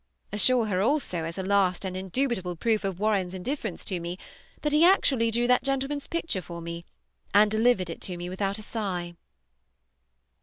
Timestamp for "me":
3.99-4.17, 6.59-6.85, 8.17-8.27